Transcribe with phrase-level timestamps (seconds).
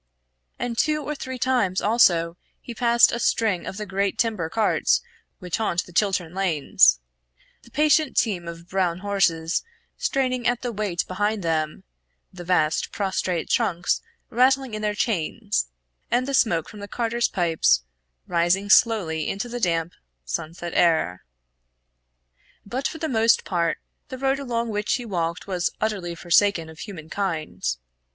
[0.57, 5.03] And two or three times also he passed a string of the great timber carts
[5.37, 6.99] which haunt the Chiltern lanes;
[7.61, 9.63] the patient team of brown horses
[9.99, 11.83] straining at the weight behind them,
[12.33, 14.01] the vast prostrate trunks
[14.31, 15.67] rattling in their chains,
[16.09, 17.83] and the smoke from the carters' pipes
[18.25, 19.93] rising slowly into the damp
[20.25, 21.23] sunset air.
[22.65, 23.77] But for the most part
[24.09, 27.63] the road along which he walked was utterly forsaken of human kind.